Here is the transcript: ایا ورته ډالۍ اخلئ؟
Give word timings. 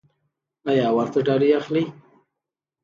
ایا 0.69 0.87
ورته 0.97 1.19
ډالۍ 1.27 1.49
اخلئ؟ 1.59 1.83